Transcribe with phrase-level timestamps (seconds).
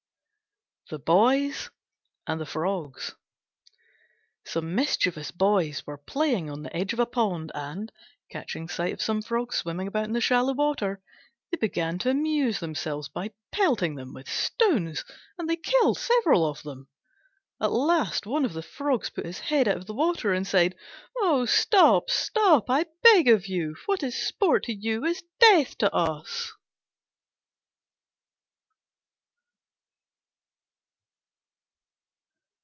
[0.89, 1.69] THE BOYS
[2.27, 3.15] AND THE FROGS
[4.45, 7.89] Some mischievous Boys were playing on the edge of a pond, and,
[8.29, 11.01] catching sight of some Frogs swimming about in the shallow water,
[11.49, 15.05] they began to amuse themselves by pelting them with stones,
[15.37, 16.89] and they killed several of them.
[17.61, 20.75] At last one of the Frogs put his head out of the water and said,
[21.19, 22.09] "Oh, stop!
[22.09, 22.69] stop!
[22.69, 26.51] I beg of you: what is sport to you is death to us."